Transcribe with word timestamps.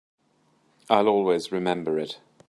I'll 0.89 1.07
always 1.07 1.51
remember 1.51 1.99
it. 1.99 2.19